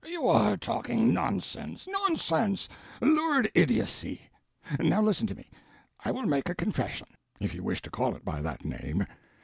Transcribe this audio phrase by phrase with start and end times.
[0.03, 4.31] "You are talking nonsense—nonsense—lurid idiocy!
[4.79, 5.51] Now, listen to me.
[6.03, 9.05] I will make a confession—if you wish to call it by that name.